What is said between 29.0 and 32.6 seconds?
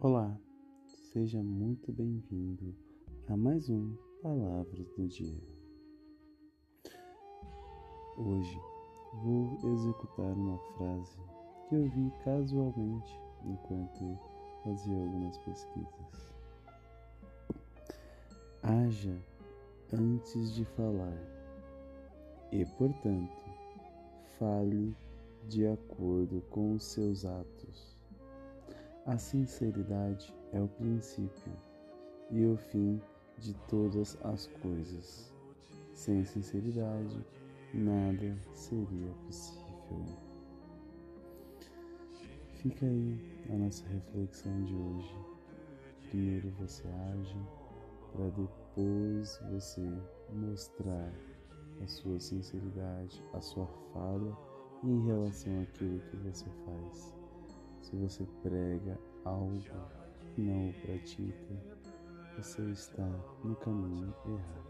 A sinceridade é o princípio e o